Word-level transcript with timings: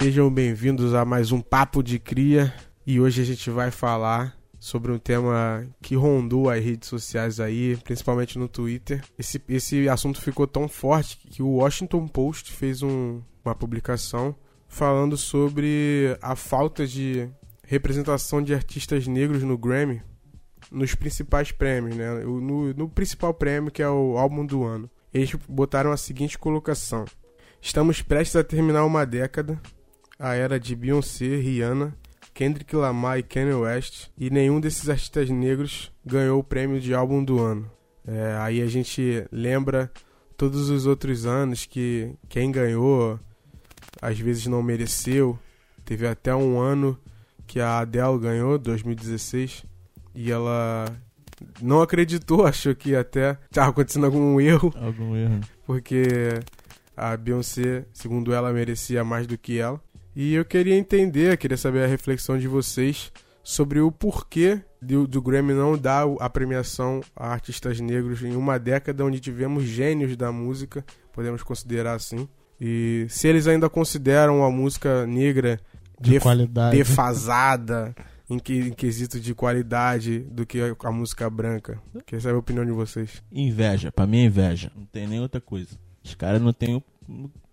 Sejam 0.00 0.30
bem-vindos 0.30 0.94
a 0.94 1.04
mais 1.04 1.32
um 1.32 1.40
Papo 1.40 1.82
de 1.82 1.98
Cria 1.98 2.54
e 2.86 3.00
hoje 3.00 3.20
a 3.20 3.24
gente 3.24 3.50
vai 3.50 3.72
falar 3.72 4.38
sobre 4.56 4.92
um 4.92 4.98
tema 4.98 5.66
que 5.82 5.96
rondou 5.96 6.48
as 6.48 6.62
redes 6.64 6.88
sociais 6.88 7.40
aí, 7.40 7.76
principalmente 7.82 8.38
no 8.38 8.46
Twitter. 8.46 9.02
Esse, 9.18 9.42
esse 9.48 9.88
assunto 9.88 10.20
ficou 10.20 10.46
tão 10.46 10.68
forte 10.68 11.18
que 11.18 11.42
o 11.42 11.56
Washington 11.56 12.06
Post 12.06 12.52
fez 12.52 12.80
um, 12.80 13.20
uma 13.44 13.56
publicação 13.56 14.36
falando 14.68 15.16
sobre 15.16 16.16
a 16.22 16.36
falta 16.36 16.86
de 16.86 17.28
representação 17.64 18.40
de 18.40 18.54
artistas 18.54 19.08
negros 19.08 19.42
no 19.42 19.58
Grammy 19.58 20.00
nos 20.70 20.94
principais 20.94 21.50
prêmios, 21.50 21.96
né? 21.96 22.20
No, 22.20 22.72
no 22.72 22.88
principal 22.88 23.34
prêmio 23.34 23.72
que 23.72 23.82
é 23.82 23.90
o 23.90 24.16
álbum 24.16 24.46
do 24.46 24.62
ano. 24.62 24.88
Eles 25.12 25.34
botaram 25.48 25.90
a 25.90 25.96
seguinte 25.96 26.38
colocação: 26.38 27.04
Estamos 27.60 28.00
prestes 28.00 28.36
a 28.36 28.44
terminar 28.44 28.84
uma 28.84 29.04
década, 29.04 29.60
a 30.18 30.34
era 30.34 30.58
de 30.58 30.74
Beyoncé, 30.74 31.36
Rihanna, 31.36 31.94
Kendrick 32.34 32.74
Lamar 32.74 33.18
e 33.18 33.22
Kanye 33.22 33.54
West, 33.54 34.08
e 34.16 34.30
nenhum 34.30 34.60
desses 34.60 34.88
artistas 34.88 35.28
negros 35.30 35.92
ganhou 36.04 36.40
o 36.40 36.44
prêmio 36.44 36.80
de 36.80 36.94
álbum 36.94 37.22
do 37.22 37.38
ano. 37.38 37.70
É, 38.06 38.36
aí 38.40 38.62
a 38.62 38.66
gente 38.66 39.26
lembra 39.30 39.92
todos 40.36 40.70
os 40.70 40.86
outros 40.86 41.26
anos 41.26 41.66
que 41.66 42.14
quem 42.28 42.50
ganhou 42.50 43.18
às 44.00 44.18
vezes 44.18 44.46
não 44.46 44.62
mereceu. 44.62 45.38
Teve 45.84 46.06
até 46.06 46.34
um 46.34 46.58
ano 46.58 46.98
que 47.46 47.60
a 47.60 47.78
Adele 47.78 48.18
ganhou, 48.18 48.58
2016, 48.58 49.64
e 50.14 50.30
ela 50.30 50.84
não 51.60 51.80
acreditou, 51.80 52.44
achou 52.46 52.74
que 52.74 52.94
até 52.94 53.38
estava 53.50 53.70
acontecendo 53.70 54.06
algum 54.06 54.40
erro. 54.40 54.72
Algum 54.76 55.16
erro. 55.16 55.40
Porque 55.66 56.06
a 56.96 57.16
Beyoncé, 57.16 57.84
segundo 57.92 58.32
ela, 58.32 58.52
merecia 58.52 59.04
mais 59.04 59.26
do 59.26 59.38
que 59.38 59.58
ela. 59.58 59.80
E 60.20 60.34
eu 60.34 60.44
queria 60.44 60.74
entender, 60.74 61.36
queria 61.36 61.56
saber 61.56 61.84
a 61.84 61.86
reflexão 61.86 62.36
de 62.36 62.48
vocês 62.48 63.12
sobre 63.40 63.78
o 63.78 63.92
porquê 63.92 64.60
do, 64.82 65.06
do 65.06 65.22
Grammy 65.22 65.54
não 65.54 65.78
dar 65.78 66.08
a 66.18 66.28
premiação 66.28 67.00
a 67.14 67.28
artistas 67.28 67.78
negros 67.78 68.20
em 68.24 68.34
uma 68.34 68.58
década 68.58 69.04
onde 69.04 69.20
tivemos 69.20 69.62
gênios 69.62 70.16
da 70.16 70.32
música, 70.32 70.84
podemos 71.12 71.44
considerar 71.44 71.94
assim. 71.94 72.28
E 72.60 73.06
se 73.08 73.28
eles 73.28 73.46
ainda 73.46 73.70
consideram 73.70 74.42
a 74.42 74.50
música 74.50 75.06
negra 75.06 75.60
de 76.00 76.10
def 76.10 76.22
qualidade. 76.24 76.76
defasada 76.76 77.94
em, 78.28 78.40
que, 78.40 78.58
em 78.58 78.72
quesito 78.72 79.20
de 79.20 79.32
qualidade 79.36 80.18
do 80.32 80.44
que 80.44 80.60
a, 80.60 80.74
a 80.82 80.90
música 80.90 81.30
branca. 81.30 81.80
Queria 82.04 82.20
saber 82.20 82.34
a 82.34 82.40
opinião 82.40 82.64
de 82.64 82.72
vocês. 82.72 83.22
Inveja, 83.30 83.92
pra 83.92 84.04
mim 84.04 84.22
é 84.22 84.24
inveja. 84.24 84.72
Não 84.74 84.84
tem 84.86 85.06
nem 85.06 85.20
outra 85.20 85.40
coisa. 85.40 85.78
Os 86.02 86.16
caras 86.16 86.42
não 86.42 86.52
têm 86.52 86.82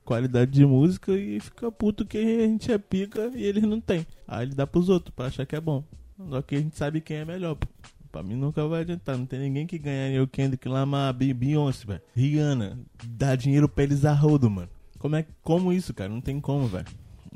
qualidade 0.06 0.52
de 0.52 0.66
música 0.66 1.11
e 1.11 1.39
fica 1.39 1.72
puto 1.72 2.06
que 2.06 2.17
a 2.17 2.48
gente 2.48 2.72
é 2.72 2.78
pica 2.78 3.31
e 3.36 3.44
eles 3.44 3.64
não 3.64 3.81
têm. 3.81 4.06
Aí 4.28 4.45
ele 4.45 4.56
dá 4.56 4.66
pros 4.66 4.88
outros 4.88 5.14
pra 5.14 5.25
achar 5.25 5.45
que 5.45 5.56
é 5.56 5.59
bom. 5.59 5.84
Só 6.30 6.42
que 6.42 6.56
a 6.56 6.59
gente 6.59 6.78
sabe 6.78 7.02
quem 7.02 7.17
é 7.17 7.25
melhor, 7.25 7.56
pô. 7.56 7.67
Pra 8.11 8.23
mim 8.23 8.36
nunca 8.36 8.66
vai 8.66 8.81
adiantar. 8.81 9.17
Não 9.17 9.26
tem 9.26 9.39
ninguém 9.39 9.67
que 9.67 9.78
ganha 9.78 10.23
o 10.23 10.28
Kendrick 10.28 10.70
Lamar, 10.70 11.14
Beyoncé, 11.14 11.86
velho. 11.86 12.02
Rihanna. 12.16 12.80
Dá 13.03 13.36
dinheiro 13.36 13.67
pra 13.67 13.83
eles 13.83 14.06
a 14.06 14.14
rodo, 14.14 14.50
mano. 14.50 14.70
Como 14.98 15.17
é 15.17 15.26
como 15.42 15.73
isso, 15.73 15.94
cara? 15.94 16.09
Não 16.09 16.22
tem 16.22 16.39
como, 16.39 16.66
velho. 16.67 16.86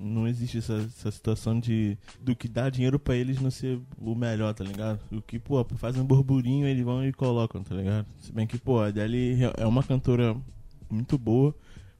Não 0.01 0.25
existe 0.25 0.59
essa, 0.59 0.75
essa 0.75 1.11
situação 1.11 1.59
de 1.59 1.97
do 2.21 2.33
que 2.33 2.47
dá 2.47 2.69
dinheiro 2.69 2.97
para 2.97 3.15
eles 3.15 3.41
não 3.41 3.51
ser 3.51 3.81
o 3.97 4.15
melhor, 4.15 4.53
tá 4.53 4.63
ligado? 4.63 5.01
O 5.11 5.21
que, 5.21 5.37
pô, 5.37 5.61
faz 5.75 5.97
um 5.97 6.05
burburinho, 6.05 6.65
eles 6.65 6.85
vão 6.85 7.05
e 7.05 7.11
colocam, 7.11 7.61
tá 7.61 7.75
ligado? 7.75 8.07
Se 8.21 8.31
bem 8.31 8.47
que, 8.47 8.57
pô, 8.57 8.79
a 8.79 8.87
Adele 8.87 9.37
é 9.57 9.67
uma 9.67 9.83
cantora 9.83 10.37
muito 10.89 11.17
boa, 11.17 11.53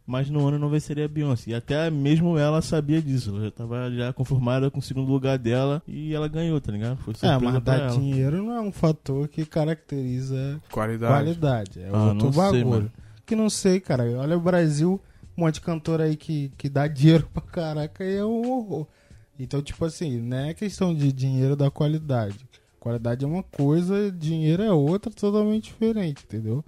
mas 0.10 0.28
no 0.28 0.48
ano 0.48 0.58
não 0.58 0.70
venceria 0.70 1.06
a 1.06 1.08
Beyoncé. 1.08 1.52
E 1.52 1.54
até 1.54 1.88
mesmo 1.92 2.36
ela 2.36 2.64
sabia 2.64 3.00
disso. 3.00 3.30
Ela 3.30 3.46
já 3.46 3.52
tava 3.52 3.92
já 3.92 4.12
conformada 4.12 4.72
com 4.72 4.80
o 4.80 4.82
segundo 4.82 5.08
lugar 5.08 5.38
dela 5.38 5.84
e 5.88 6.16
ela 6.16 6.28
ganhou, 6.28 6.60
tá 6.60 6.72
ligado? 6.72 6.98
Foi 6.98 7.14
é, 7.22 7.38
mas 7.38 7.62
dar 7.62 7.80
ela. 7.80 7.90
dinheiro 7.92 8.42
não 8.42 8.54
é 8.54 8.60
um 8.60 8.72
fator 8.72 9.28
que 9.28 9.46
caracteriza 9.46 10.60
qualidade. 10.72 11.14
qualidade. 11.14 11.80
É 11.80 11.90
ah, 11.94 12.06
outro 12.06 12.32
bagulho. 12.32 12.82
Sei, 12.82 12.92
que 13.24 13.36
não 13.36 13.52
sei, 13.52 13.80
cara. 13.80 14.04
Olha 14.18 14.36
o 14.36 14.42
Brasil, 14.42 15.00
um 15.38 15.42
monte 15.44 15.56
de 15.56 15.62
cantor 15.62 16.02
aí 16.02 16.16
que, 16.16 16.52
que 16.58 16.68
dá 16.68 16.88
dinheiro 16.88 17.30
pra 17.32 17.44
caraca 17.44 18.04
e 18.04 18.16
é 18.16 18.26
um 18.26 18.50
horror. 18.50 18.88
Então, 19.40 19.62
tipo 19.62 19.86
assim, 19.86 20.20
não 20.20 20.38
é 20.38 20.56
questão 20.56 20.92
de 20.92 21.14
dinheiro 21.14 21.56
da 21.56 21.70
qualidade. 21.70 22.50
Qualidade 22.80 23.24
é 23.24 23.28
uma 23.28 23.44
coisa, 23.44 24.12
dinheiro 24.12 24.64
é 24.64 24.72
outra, 24.72 25.12
totalmente 25.12 25.66
diferente, 25.66 26.24
entendeu? 26.24 26.66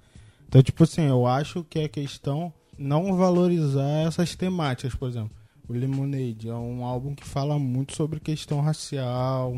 Então, 0.47 0.61
tipo 0.61 0.83
assim, 0.83 1.07
eu 1.07 1.25
acho 1.25 1.63
que 1.63 1.79
é 1.79 1.87
questão 1.87 2.53
não 2.81 3.15
valorizar 3.15 4.07
essas 4.07 4.35
temáticas, 4.35 4.95
por 4.95 5.09
exemplo. 5.09 5.31
O 5.67 5.73
Lemonade 5.73 6.49
é 6.49 6.53
um 6.53 6.83
álbum 6.83 7.15
que 7.15 7.23
fala 7.23 7.57
muito 7.57 7.95
sobre 7.95 8.19
questão 8.19 8.59
racial. 8.59 9.57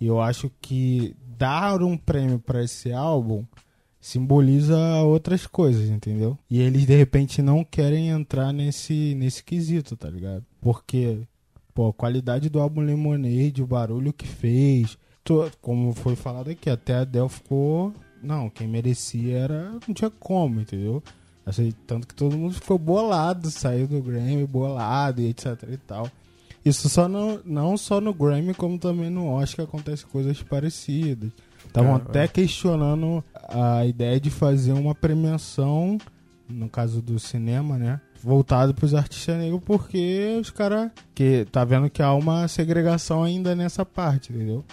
E 0.00 0.06
eu 0.06 0.20
acho 0.20 0.50
que 0.60 1.14
dar 1.38 1.82
um 1.82 1.96
prêmio 1.96 2.38
para 2.38 2.64
esse 2.64 2.92
álbum 2.92 3.44
simboliza 4.00 4.76
outras 5.02 5.46
coisas, 5.46 5.88
entendeu? 5.88 6.36
E 6.50 6.60
eles 6.60 6.84
de 6.84 6.96
repente 6.96 7.40
não 7.40 7.62
querem 7.62 8.08
entrar 8.08 8.52
nesse 8.52 9.14
nesse 9.14 9.44
quesito, 9.44 9.96
tá 9.96 10.10
ligado? 10.10 10.44
Porque 10.60 11.20
pô, 11.72 11.88
a 11.88 11.92
qualidade 11.92 12.48
do 12.48 12.60
álbum 12.60 12.80
Lemonade, 12.80 13.62
o 13.62 13.66
barulho 13.66 14.12
que 14.12 14.26
fez, 14.26 14.98
como 15.60 15.92
foi 15.92 16.16
falado 16.16 16.50
aqui, 16.50 16.68
até 16.68 16.94
a 16.94 17.04
Del 17.04 17.28
ficou 17.28 17.94
não, 18.22 18.48
quem 18.48 18.68
merecia 18.68 19.36
era. 19.36 19.72
Não 19.86 19.92
tinha 19.92 20.10
como, 20.10 20.60
entendeu? 20.60 21.02
Assim, 21.44 21.72
tanto 21.86 22.06
que 22.06 22.14
todo 22.14 22.38
mundo 22.38 22.54
ficou 22.54 22.78
bolado, 22.78 23.50
saiu 23.50 23.86
do 23.86 24.00
Grammy 24.00 24.46
bolado 24.46 25.20
e 25.20 25.28
etc 25.28 25.58
e 25.68 25.76
tal. 25.76 26.08
Isso 26.64 26.88
só 26.88 27.08
no, 27.08 27.40
não 27.44 27.76
só 27.76 28.00
no 28.00 28.14
Grammy, 28.14 28.54
como 28.54 28.78
também 28.78 29.10
no 29.10 29.26
Oscar 29.26 29.64
acontece 29.64 30.06
coisas 30.06 30.40
parecidas. 30.42 31.30
Estavam 31.66 31.94
é, 31.94 31.96
até 31.96 32.24
é. 32.24 32.28
questionando 32.28 33.24
a 33.34 33.84
ideia 33.84 34.20
de 34.20 34.30
fazer 34.30 34.72
uma 34.72 34.94
premiação, 34.94 35.98
no 36.48 36.68
caso 36.68 37.02
do 37.02 37.18
cinema, 37.18 37.76
né? 37.76 38.00
Voltado 38.22 38.72
para 38.72 38.86
os 38.86 38.94
artistas 38.94 39.36
negros, 39.36 39.60
porque 39.64 40.38
os 40.40 40.50
caras. 40.50 40.92
que 41.14 41.44
tá 41.50 41.64
vendo 41.64 41.90
que 41.90 42.02
há 42.02 42.12
uma 42.14 42.46
segregação 42.46 43.24
ainda 43.24 43.56
nessa 43.56 43.84
parte, 43.84 44.32
entendeu? 44.32 44.64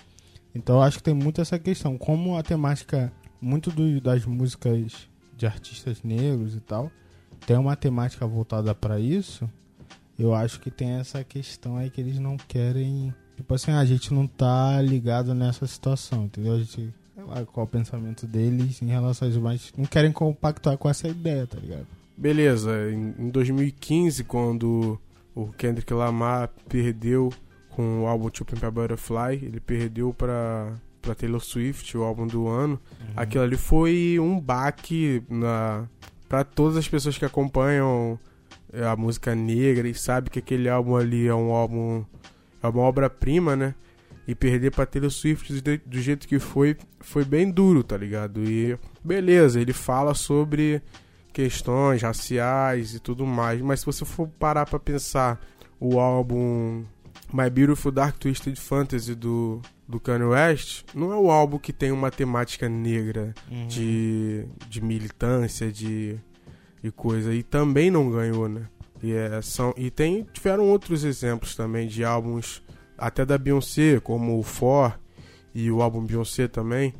Então 0.53 0.75
eu 0.75 0.81
acho 0.83 0.97
que 0.97 1.03
tem 1.03 1.13
muito 1.13 1.41
essa 1.41 1.57
questão. 1.57 1.97
Como 1.97 2.37
a 2.37 2.43
temática 2.43 3.11
muito 3.41 3.71
do, 3.71 3.99
das 3.99 4.25
músicas 4.25 5.08
de 5.39 5.47
artistas 5.47 6.03
negros 6.03 6.55
e 6.55 6.59
tal 6.59 6.91
tem 7.45 7.57
uma 7.57 7.75
temática 7.75 8.25
voltada 8.25 8.73
para 8.75 8.99
isso, 8.99 9.49
eu 10.17 10.33
acho 10.33 10.59
que 10.59 10.69
tem 10.69 10.91
essa 10.91 11.23
questão 11.23 11.77
aí 11.77 11.89
que 11.89 12.01
eles 12.01 12.19
não 12.19 12.37
querem. 12.37 13.13
Tipo 13.35 13.53
assim, 13.53 13.71
a 13.71 13.85
gente 13.85 14.13
não 14.13 14.27
tá 14.27 14.81
ligado 14.81 15.33
nessa 15.33 15.65
situação, 15.65 16.25
entendeu? 16.25 16.53
A 16.53 16.59
gente. 16.59 16.93
Sei 17.15 17.23
lá 17.23 17.45
qual 17.45 17.65
o 17.65 17.69
pensamento 17.69 18.25
deles 18.25 18.81
em 18.81 18.87
relação 18.87 19.27
a 19.27 19.31
isso, 19.31 19.41
mas 19.41 19.73
não 19.77 19.85
querem 19.85 20.11
compactuar 20.11 20.77
com 20.77 20.89
essa 20.89 21.07
ideia, 21.07 21.45
tá 21.45 21.57
ligado? 21.59 21.85
Beleza, 22.15 22.71
em 22.91 23.29
2015, 23.29 24.23
quando 24.23 24.99
o 25.35 25.47
Kendrick 25.47 25.93
Lamar 25.93 26.49
perdeu 26.67 27.29
com 27.71 28.03
o 28.03 28.07
álbum 28.07 28.29
To 28.29 28.45
Pimp 28.45 28.63
a 28.63 28.71
Butterfly, 28.71 29.35
ele 29.35 29.59
perdeu 29.59 30.13
para 30.13 30.73
pra 31.01 31.15
Taylor 31.15 31.41
Swift, 31.41 31.97
o 31.97 32.03
álbum 32.03 32.27
do 32.27 32.47
ano, 32.47 32.79
uhum. 32.99 33.13
aquilo 33.15 33.43
ali 33.43 33.57
foi 33.57 34.17
um 34.19 34.39
baque 34.39 35.23
na 35.29 35.87
para 36.27 36.43
todas 36.43 36.77
as 36.77 36.87
pessoas 36.87 37.17
que 37.17 37.25
acompanham 37.25 38.19
é, 38.71 38.85
a 38.85 38.95
música 38.95 39.33
negra 39.33 39.87
e 39.87 39.95
sabe 39.95 40.29
que 40.29 40.37
aquele 40.37 40.69
álbum 40.69 40.95
ali 40.95 41.27
é 41.27 41.33
um 41.33 41.51
álbum 41.51 42.05
é 42.61 42.67
uma 42.67 42.83
obra-prima, 42.83 43.55
né? 43.55 43.73
E 44.27 44.35
perder 44.35 44.71
pra 44.71 44.85
Taylor 44.85 45.09
Swift 45.09 45.59
do, 45.59 45.77
do 45.85 45.99
jeito 45.99 46.27
que 46.27 46.37
foi, 46.37 46.77
foi 46.99 47.25
bem 47.25 47.49
duro, 47.49 47.83
tá 47.83 47.97
ligado? 47.97 48.43
E 48.43 48.77
beleza, 49.03 49.59
ele 49.59 49.73
fala 49.73 50.13
sobre 50.13 50.83
questões 51.33 52.03
raciais 52.03 52.93
e 52.93 52.99
tudo 52.99 53.25
mais, 53.25 53.59
mas 53.61 53.79
se 53.79 53.85
você 53.87 54.05
for 54.05 54.27
parar 54.27 54.67
para 54.67 54.77
pensar 54.77 55.39
o 55.79 55.99
álbum 55.99 56.83
My 57.31 57.49
Beautiful 57.49 57.91
Dark 57.91 58.17
Twisted 58.17 58.59
Fantasy 58.59 59.15
do 59.15 59.61
do 59.89 59.99
Kanye 59.99 60.25
West 60.25 60.83
não 60.93 61.11
é 61.11 61.15
o 61.15 61.31
álbum 61.31 61.57
que 61.57 61.73
tem 61.73 61.91
uma 61.91 62.11
temática 62.11 62.69
negra 62.69 63.33
uhum. 63.49 63.67
de, 63.67 64.45
de 64.69 64.81
militância, 64.81 65.71
de, 65.71 66.15
de 66.83 66.91
coisa. 66.91 67.33
E 67.33 67.41
também 67.41 67.89
não 67.89 68.11
ganhou, 68.11 68.47
né? 68.47 68.67
E, 69.01 69.11
é, 69.11 69.41
são, 69.41 69.73
e 69.75 69.89
tem, 69.89 70.27
tiveram 70.31 70.69
outros 70.69 71.03
exemplos 71.03 71.55
também 71.55 71.87
de 71.87 72.05
álbuns, 72.05 72.61
até 72.95 73.25
da 73.25 73.35
Beyoncé, 73.35 73.99
como 73.99 74.37
o 74.37 74.43
For 74.43 74.99
e 75.55 75.71
o 75.71 75.81
álbum 75.81 76.05
Beyoncé 76.05 76.47
também, 76.47 76.93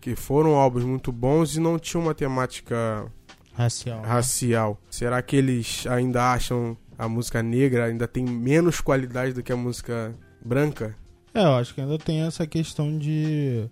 que 0.00 0.16
foram 0.16 0.54
álbuns 0.54 0.84
muito 0.84 1.12
bons 1.12 1.56
e 1.56 1.60
não 1.60 1.78
tinham 1.78 2.04
uma 2.04 2.14
temática 2.14 3.04
racial. 3.52 4.00
Né? 4.00 4.08
racial. 4.08 4.80
Será 4.88 5.20
que 5.20 5.36
eles 5.36 5.86
ainda 5.86 6.32
acham 6.32 6.74
a 7.00 7.08
música 7.08 7.42
negra 7.42 7.86
ainda 7.86 8.06
tem 8.06 8.22
menos 8.22 8.78
qualidade 8.82 9.32
do 9.32 9.42
que 9.42 9.50
a 9.50 9.56
música 9.56 10.14
branca? 10.44 10.94
É, 11.32 11.42
eu 11.42 11.54
acho 11.54 11.74
que 11.74 11.80
ainda 11.80 11.96
tem 11.96 12.20
essa 12.20 12.46
questão 12.46 12.98
de. 12.98 13.64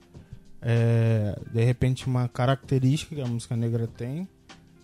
É, 0.62 1.38
de 1.52 1.62
repente, 1.62 2.06
uma 2.06 2.26
característica 2.26 3.14
que 3.14 3.20
a 3.20 3.26
música 3.26 3.54
negra 3.54 3.86
tem, 3.86 4.26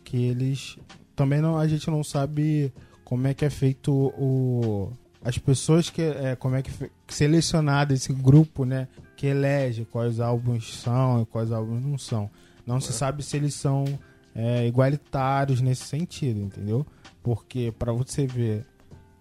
que 0.05 0.27
eles. 0.27 0.77
Também 1.17 1.41
não, 1.41 1.57
a 1.57 1.67
gente 1.67 1.91
não 1.91 2.05
sabe 2.05 2.71
como 3.03 3.27
é 3.27 3.33
que 3.33 3.47
é 3.47 3.51
feito 3.51 3.93
o, 3.93 4.93
as 5.25 5.39
pessoas 5.39 5.89
que 5.89 6.03
é, 6.03 6.37
como 6.37 6.55
é 6.55 6.63
que, 6.63 6.71
selecionado 7.09 7.95
esse 7.95 8.13
grupo, 8.13 8.67
né, 8.67 8.89
que 9.17 9.27
elege 9.27 9.87
quais 9.87 10.21
álbuns 10.21 10.81
são 10.81 11.23
e 11.23 11.27
quais 11.27 11.51
álbuns 11.51 11.83
não 11.83 11.97
são. 11.97 12.31
Não 12.67 12.77
é. 12.77 12.81
se 12.81 12.93
sabe 12.93 13.23
se 13.23 13.39
eles 13.39 13.55
são 13.55 13.87
é, 14.35 14.67
igualitários 14.67 15.63
nesse 15.63 15.85
sentido, 15.85 16.41
entendeu? 16.41 16.85
Porque 17.25 17.73
para 17.79 17.91
você 17.91 18.27
ver 18.27 18.67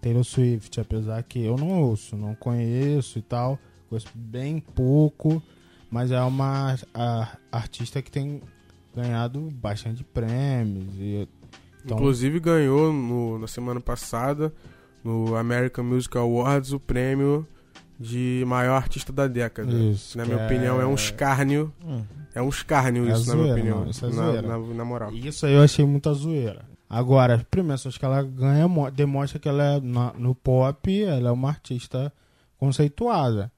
Taylor 0.00 0.22
Swift, 0.22 0.78
apesar 0.78 1.22
que 1.22 1.42
eu 1.42 1.56
não 1.56 1.82
ouço, 1.82 2.14
não 2.14 2.34
conheço 2.34 3.18
e 3.18 3.22
tal, 3.22 3.58
conheço 3.88 4.10
bem 4.14 4.60
pouco, 4.60 5.42
mas 5.90 6.10
é 6.10 6.20
uma 6.20 6.76
a, 6.92 7.38
artista 7.50 8.02
que 8.02 8.10
tem 8.10 8.42
ganhado 8.94 9.40
bastante 9.54 10.04
prêmios. 10.04 10.94
E, 10.98 11.26
então... 11.82 11.96
Inclusive 11.96 12.38
ganhou 12.38 12.92
no, 12.92 13.38
na 13.38 13.46
semana 13.46 13.80
passada 13.80 14.52
no 15.02 15.34
American 15.34 15.84
Music 15.84 16.16
Awards 16.18 16.72
o 16.72 16.78
prêmio 16.78 17.46
de 17.98 18.44
maior 18.46 18.76
artista 18.76 19.14
da 19.14 19.26
década. 19.26 19.72
Isso, 19.72 20.18
na 20.18 20.26
minha 20.26 20.40
é... 20.40 20.44
opinião, 20.44 20.78
é 20.78 20.86
um 20.86 20.94
escárnio. 20.94 21.72
Hum. 21.82 22.02
É 22.34 22.42
um 22.42 22.50
escárnio 22.50 23.08
é 23.08 23.12
isso, 23.12 23.22
zoeira, 23.22 23.36
na 23.36 23.42
minha 23.42 23.54
opinião. 23.54 23.80
Não, 23.80 23.90
isso 23.90 24.04
é 24.04 24.10
na, 24.10 24.42
na, 24.42 24.58
na, 24.58 24.84
moral. 24.84 25.10
Isso 25.14 25.46
aí 25.46 25.54
eu 25.54 25.62
achei 25.62 25.86
muita 25.86 26.12
zoeira. 26.12 26.73
Agora, 26.88 27.44
primeiro, 27.50 27.80
acho 27.88 27.98
que 27.98 28.04
ela 28.04 28.22
ganha, 28.22 28.68
demonstra 28.90 29.38
que 29.38 29.48
ela 29.48 29.64
é 29.64 29.80
na, 29.80 30.12
no 30.14 30.34
pop, 30.34 31.02
ela 31.02 31.28
é 31.28 31.32
uma 31.32 31.48
artista 31.48 32.12
conceituada. 32.58 33.50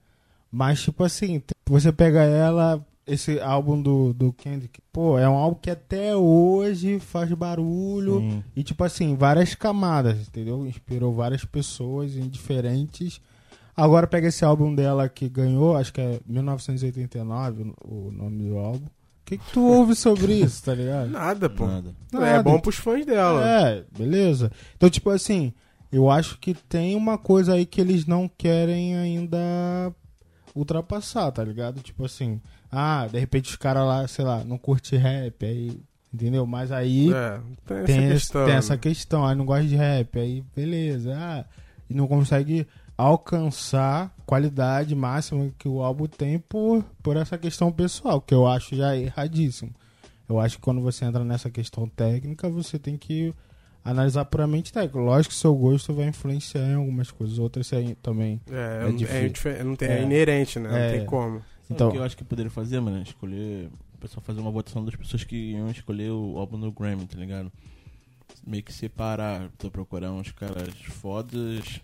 Mas, 0.51 0.81
tipo 0.81 1.03
assim, 1.03 1.41
você 1.65 1.91
pega 1.91 2.23
ela, 2.23 2.83
esse 3.05 3.39
álbum 3.39 3.81
do, 3.81 4.13
do 4.13 4.33
Kendrick, 4.33 4.81
pô, 4.91 5.19
é 5.19 5.27
um 5.27 5.35
álbum 5.35 5.59
que 5.61 5.69
até 5.69 6.15
hoje 6.15 6.99
faz 6.99 7.31
barulho 7.33 8.19
Sim. 8.19 8.43
e, 8.55 8.63
tipo 8.63 8.83
assim, 8.83 9.15
várias 9.15 9.53
camadas, 9.55 10.27
entendeu? 10.27 10.65
Inspirou 10.65 11.13
várias 11.13 11.45
pessoas 11.45 12.15
em 12.15 12.27
diferentes. 12.27 13.21
Agora 13.75 14.07
pega 14.07 14.27
esse 14.27 14.43
álbum 14.43 14.73
dela 14.73 15.07
que 15.07 15.29
ganhou, 15.29 15.77
acho 15.77 15.93
que 15.93 16.01
é 16.01 16.19
1989 16.25 17.73
o 17.83 18.11
nome 18.11 18.49
do 18.49 18.57
álbum. 18.57 18.87
O 19.27 19.29
que, 19.29 19.37
que 19.37 19.51
tu 19.51 19.61
ouve 19.61 19.93
sobre 19.93 20.35
isso, 20.35 20.63
tá 20.63 20.73
ligado? 20.73 21.09
Nada, 21.09 21.49
pô. 21.49 21.67
Nada. 21.67 21.93
Nada. 22.13 22.27
É 22.27 22.41
bom 22.41 22.57
pros 22.61 22.77
fãs 22.77 23.05
dela. 23.05 23.45
É, 23.45 23.83
beleza. 23.97 24.49
Então, 24.77 24.89
tipo 24.89 25.09
assim, 25.09 25.53
eu 25.91 26.09
acho 26.09 26.39
que 26.39 26.53
tem 26.53 26.95
uma 26.95 27.17
coisa 27.17 27.55
aí 27.55 27.65
que 27.65 27.81
eles 27.81 28.05
não 28.05 28.29
querem 28.29 28.95
ainda 28.95 29.93
ultrapassar, 30.55 31.29
tá 31.33 31.43
ligado? 31.43 31.81
Tipo 31.81 32.05
assim, 32.05 32.39
ah, 32.71 33.05
de 33.11 33.19
repente 33.19 33.49
os 33.49 33.57
caras 33.57 33.85
lá, 33.85 34.07
sei 34.07 34.23
lá, 34.23 34.45
não 34.45 34.57
curte 34.57 34.95
rap, 34.95 35.45
aí. 35.45 35.77
Entendeu? 36.13 36.47
Mas 36.47 36.71
aí 36.71 37.13
é, 37.13 37.41
tem, 37.65 37.83
tem, 37.83 37.97
essa 38.05 38.13
questão, 38.13 38.45
tem 38.45 38.55
essa 38.55 38.77
questão, 38.77 39.25
aí 39.27 39.35
não 39.35 39.45
gosta 39.45 39.67
de 39.67 39.75
rap, 39.75 40.17
aí 40.17 40.41
beleza. 40.55 41.13
Ah, 41.13 41.43
e 41.89 41.93
não 41.93 42.07
consegue 42.07 42.65
alcançar 42.97 44.11
qualidade 44.25 44.95
máxima 44.95 45.51
que 45.57 45.67
o 45.67 45.83
álbum 45.83 46.07
tem 46.07 46.39
por, 46.39 46.83
por 47.03 47.15
essa 47.15 47.37
questão 47.37 47.71
pessoal, 47.71 48.19
que 48.19 48.33
eu 48.33 48.47
acho 48.47 48.75
já 48.75 48.95
erradíssimo. 48.95 49.71
Eu 50.27 50.39
acho 50.39 50.57
que 50.57 50.63
quando 50.63 50.81
você 50.81 51.05
entra 51.05 51.23
nessa 51.23 51.49
questão 51.49 51.87
técnica, 51.87 52.49
você 52.49 52.77
tem 52.77 52.97
que 52.97 53.33
analisar 53.85 54.25
puramente 54.25 54.73
técnico. 54.73 54.99
Lógico 54.99 55.33
que 55.33 55.39
seu 55.39 55.55
gosto 55.55 55.93
vai 55.93 56.07
influenciar 56.07 56.67
em 56.67 56.75
algumas 56.75 57.11
coisas, 57.11 57.39
outras 57.39 57.69
também 58.01 58.41
é, 58.51 58.83
é, 58.83 58.89
é 58.89 58.91
difícil. 58.91 59.51
É, 59.51 59.63
não 59.63 59.75
tem, 59.75 59.89
é, 59.89 60.01
inerente, 60.01 60.59
né? 60.59 60.69
Não 60.69 60.97
tem 60.97 61.05
como. 61.05 61.41
Então, 61.69 61.89
o 61.89 61.91
que 61.91 61.97
eu 61.97 62.03
acho 62.03 62.17
que 62.17 62.23
poderia 62.23 62.49
fazer, 62.49 62.79
mano? 62.79 63.01
Escolher. 63.01 63.69
O 63.93 63.97
pessoal 63.99 64.23
fazer 64.23 64.41
uma 64.41 64.51
votação 64.51 64.83
das 64.83 64.95
pessoas 64.95 65.23
que 65.23 65.53
iam 65.53 65.69
escolher 65.69 66.11
o 66.11 66.37
álbum 66.37 66.59
do 66.59 66.71
Grammy, 66.71 67.05
tá 67.05 67.17
ligado? 67.17 67.51
Meio 68.45 68.61
que 68.61 68.73
separar, 68.73 69.49
tô 69.57 69.71
procurar 69.71 70.11
uns 70.11 70.31
caras 70.31 70.73
fodas 70.83 71.81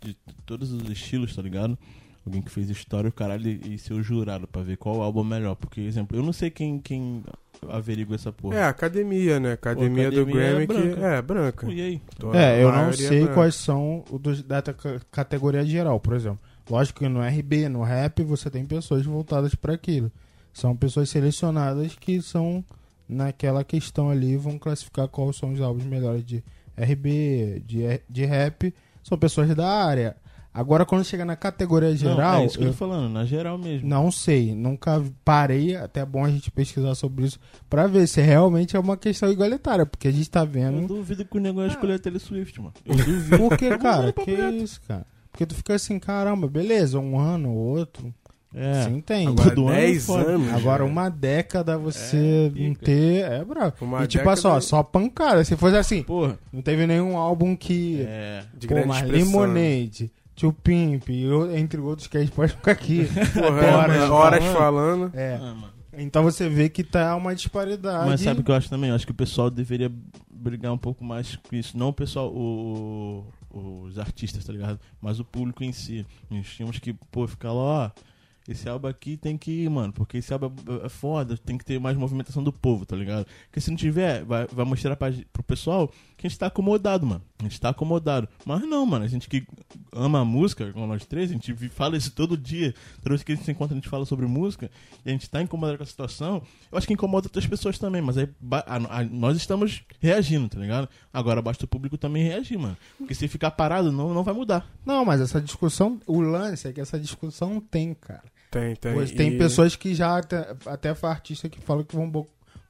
de 0.00 0.16
todos 0.44 0.72
os 0.72 0.88
estilos, 0.90 1.34
tá 1.34 1.42
ligado? 1.42 1.78
Alguém 2.26 2.42
que 2.42 2.50
fez 2.50 2.68
história, 2.68 3.08
o 3.08 3.12
caralho, 3.12 3.48
e 3.48 3.78
ser 3.78 3.94
o 3.94 4.02
jurado 4.02 4.46
pra 4.46 4.62
ver 4.62 4.76
qual 4.76 5.00
álbum 5.00 5.22
é 5.22 5.38
melhor. 5.38 5.54
Porque, 5.54 5.80
exemplo, 5.80 6.16
eu 6.16 6.22
não 6.22 6.32
sei 6.32 6.50
quem, 6.50 6.78
quem 6.78 7.22
averigua 7.68 8.16
essa 8.16 8.30
porra. 8.30 8.56
É, 8.56 8.62
a 8.62 8.68
academia, 8.68 9.40
né? 9.40 9.52
Academia, 9.52 10.10
Pô, 10.10 10.16
academia 10.16 10.24
do 10.24 10.32
Grammy 10.32 10.62
é 10.62 10.66
branca. 10.66 10.96
que. 10.96 11.04
É, 11.04 11.22
branca. 11.22 11.72
E 11.72 11.80
aí? 11.80 12.02
é, 12.34 12.62
eu 12.62 12.70
não 12.70 12.92
sei 12.92 13.24
é 13.24 13.26
quais 13.28 13.54
são 13.54 14.04
os 14.10 14.42
da 14.42 14.62
categoria 15.10 15.64
geral, 15.64 15.98
por 15.98 16.14
exemplo. 16.14 16.40
Lógico 16.68 17.00
que 17.00 17.08
no 17.08 17.20
RB, 17.20 17.68
no 17.68 17.82
rap, 17.82 18.22
você 18.22 18.50
tem 18.50 18.64
pessoas 18.66 19.04
voltadas 19.06 19.54
para 19.54 19.72
aquilo. 19.72 20.12
São 20.52 20.76
pessoas 20.76 21.08
selecionadas 21.08 21.94
que 21.94 22.20
são 22.20 22.64
naquela 23.08 23.64
questão 23.64 24.10
ali, 24.10 24.36
vão 24.36 24.58
classificar 24.58 25.08
quais 25.08 25.36
são 25.36 25.52
os 25.52 25.60
álbuns 25.60 25.86
melhores 25.86 26.24
de 26.24 26.44
RB, 26.76 27.62
de, 27.64 28.02
de 28.08 28.24
rap. 28.26 28.74
São 29.08 29.16
pessoas 29.16 29.54
da 29.54 29.66
área. 29.66 30.16
Agora, 30.52 30.84
quando 30.84 31.04
chega 31.04 31.24
na 31.24 31.36
categoria 31.36 31.94
geral. 31.96 32.32
Não, 32.32 32.40
é 32.40 32.46
isso 32.46 32.58
que 32.58 32.64
eu 32.64 32.68
tô 32.68 32.74
falando, 32.74 33.10
na 33.10 33.24
geral 33.24 33.56
mesmo. 33.56 33.88
Não 33.88 34.10
sei, 34.10 34.54
nunca 34.54 35.02
parei. 35.24 35.76
Até 35.76 36.00
é 36.00 36.04
bom 36.04 36.24
a 36.24 36.30
gente 36.30 36.50
pesquisar 36.50 36.94
sobre 36.94 37.26
isso 37.26 37.38
pra 37.70 37.86
ver 37.86 38.06
se 38.06 38.20
realmente 38.20 38.76
é 38.76 38.78
uma 38.78 38.96
questão 38.96 39.30
igualitária. 39.30 39.86
Porque 39.86 40.08
a 40.08 40.10
gente 40.10 40.28
tá 40.28 40.44
vendo. 40.44 40.80
Eu 40.82 40.88
duvido 40.88 41.24
que 41.24 41.36
o 41.36 41.40
negócio 41.40 41.70
ah. 41.70 41.74
escolher 41.74 41.94
a 41.94 41.98
Taylor 41.98 42.20
Swift, 42.20 42.60
mano. 42.60 42.74
Eu 42.84 42.96
duvido. 42.96 43.38
Por 43.38 43.56
que, 43.56 43.78
cara? 43.78 44.12
que 44.12 44.30
isso, 44.30 44.80
cara? 44.86 45.06
Porque 45.30 45.46
tu 45.46 45.54
fica 45.54 45.74
assim, 45.74 45.98
caramba, 45.98 46.48
beleza, 46.48 46.98
um 46.98 47.18
ano, 47.18 47.54
outro. 47.54 48.12
É. 48.54 48.84
Sim, 48.84 49.00
tem. 49.00 49.28
Agora, 49.28 49.50
Todo 49.50 49.66
10 49.70 50.08
ano 50.08 50.28
anos. 50.28 50.54
Agora, 50.54 50.84
uma 50.84 51.08
década 51.08 51.76
você 51.76 52.50
é, 52.56 52.60
não 52.60 52.74
ter. 52.74 53.24
É 53.24 53.44
bravo. 53.44 53.74
Uma 53.82 54.04
e 54.04 54.06
tipo 54.06 54.28
assim, 54.28 54.48
ó, 54.48 54.58
só 54.60 54.82
pancada. 54.82 55.44
Se 55.44 55.56
fosse 55.56 55.76
assim, 55.76 56.02
Porra. 56.02 56.38
não 56.52 56.62
teve 56.62 56.86
nenhum 56.86 57.16
álbum 57.16 57.54
que. 57.54 58.04
É. 58.08 58.44
De 58.56 58.66
pô, 58.66 58.74
grande 58.74 58.88
mas 58.88 59.08
Lemonade. 59.08 60.10
Tio 60.34 60.52
Pimp, 60.52 61.08
entre 61.56 61.80
outros 61.80 62.06
que 62.06 62.16
a 62.16 62.20
gente 62.20 62.30
pode 62.30 62.52
ficar 62.52 62.70
aqui. 62.70 63.08
Porra, 63.34 63.60
é, 63.60 63.74
horas, 63.74 64.10
horas 64.10 64.44
falando. 64.44 65.10
É. 65.12 65.36
Ah, 65.40 65.54
então 65.98 66.22
você 66.22 66.48
vê 66.48 66.68
que 66.68 66.84
tá 66.84 67.16
uma 67.16 67.34
disparidade. 67.34 68.08
Mas 68.08 68.20
sabe 68.20 68.40
o 68.40 68.44
que 68.44 68.50
eu 68.50 68.54
acho 68.54 68.70
também? 68.70 68.90
Eu 68.90 68.94
acho 68.94 69.04
que 69.04 69.10
o 69.10 69.16
pessoal 69.16 69.50
deveria 69.50 69.90
brigar 70.30 70.72
um 70.72 70.78
pouco 70.78 71.04
mais 71.04 71.34
com 71.36 71.56
isso. 71.56 71.76
Não 71.76 71.88
o 71.88 71.92
pessoal, 71.92 72.32
o, 72.32 73.26
os 73.50 73.98
artistas, 73.98 74.44
tá 74.44 74.52
ligado? 74.52 74.78
Mas 75.02 75.18
o 75.18 75.24
público 75.24 75.64
em 75.64 75.72
si. 75.72 76.06
Nós 76.30 76.46
tínhamos 76.46 76.78
que, 76.78 76.92
pô, 77.10 77.26
ficar 77.26 77.52
lá, 77.52 77.92
ó 77.96 78.07
esse 78.48 78.66
álbum 78.66 78.88
aqui 78.88 79.16
tem 79.16 79.36
que 79.36 79.50
ir, 79.64 79.68
mano, 79.68 79.92
porque 79.92 80.16
esse 80.16 80.32
álbum 80.32 80.50
é, 80.82 80.86
é 80.86 80.88
foda, 80.88 81.36
tem 81.36 81.58
que 81.58 81.64
ter 81.64 81.78
mais 81.78 81.96
movimentação 81.98 82.42
do 82.42 82.50
povo, 82.50 82.86
tá 82.86 82.96
ligado? 82.96 83.26
Porque 83.44 83.60
se 83.60 83.68
não 83.70 83.76
tiver, 83.76 84.24
vai, 84.24 84.46
vai 84.46 84.64
mostrar 84.64 84.96
pra, 84.96 85.12
pro 85.30 85.42
pessoal 85.42 85.88
que 86.16 86.26
a 86.26 86.30
gente 86.30 86.38
tá 86.38 86.46
acomodado, 86.46 87.06
mano. 87.06 87.22
A 87.38 87.42
gente 87.42 87.60
tá 87.60 87.68
acomodado. 87.68 88.26
Mas 88.44 88.62
não, 88.62 88.84
mano, 88.86 89.04
a 89.04 89.08
gente 89.08 89.28
que 89.28 89.46
ama 89.92 90.20
a 90.20 90.24
música, 90.24 90.72
como 90.72 90.86
nós 90.86 91.04
três, 91.04 91.30
a 91.30 91.34
gente 91.34 91.54
fala 91.68 91.96
isso 91.96 92.10
todo 92.10 92.36
dia. 92.36 92.74
Toda 92.96 93.10
vez 93.10 93.22
que 93.22 93.32
a 93.32 93.34
gente 93.34 93.44
se 93.44 93.50
encontra, 93.52 93.74
a 93.74 93.78
gente 93.78 93.88
fala 93.88 94.06
sobre 94.06 94.26
música 94.26 94.70
e 95.04 95.10
a 95.10 95.12
gente 95.12 95.28
tá 95.28 95.42
incomodado 95.42 95.76
com 95.76 95.84
a 95.84 95.86
situação. 95.86 96.42
Eu 96.72 96.78
acho 96.78 96.86
que 96.86 96.94
incomoda 96.94 97.26
outras 97.26 97.46
pessoas 97.46 97.78
também, 97.78 98.00
mas 98.00 98.16
aí 98.16 98.28
a, 98.50 98.76
a, 98.98 99.04
nós 99.04 99.36
estamos 99.36 99.84
reagindo, 100.00 100.48
tá 100.48 100.58
ligado? 100.58 100.88
Agora 101.12 101.42
basta 101.42 101.66
o 101.66 101.68
público 101.68 101.98
também 101.98 102.24
reagir, 102.24 102.58
mano. 102.58 102.76
Porque 102.96 103.14
se 103.14 103.28
ficar 103.28 103.50
parado, 103.50 103.92
não, 103.92 104.14
não 104.14 104.24
vai 104.24 104.34
mudar. 104.34 104.66
Não, 104.86 105.04
mas 105.04 105.20
essa 105.20 105.40
discussão, 105.40 106.00
o 106.06 106.20
lance 106.20 106.66
é 106.66 106.72
que 106.72 106.80
essa 106.80 106.98
discussão 106.98 107.60
tem, 107.60 107.94
cara. 107.94 108.24
Tem, 108.50 108.74
tem. 108.76 108.94
Pois 108.94 109.10
tem 109.10 109.34
e... 109.34 109.38
pessoas 109.38 109.76
que 109.76 109.94
já, 109.94 110.18
até, 110.18 110.54
até 110.66 110.94
artistas 111.02 111.50
que 111.50 111.60
falam 111.60 111.84
que 111.84 111.94
vão 111.94 112.10